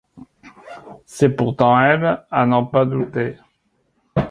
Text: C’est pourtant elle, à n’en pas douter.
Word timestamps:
C’est 1.05 1.29
pourtant 1.29 1.79
elle, 1.79 2.25
à 2.31 2.45
n’en 2.47 2.65
pas 2.65 2.85
douter. 2.87 3.37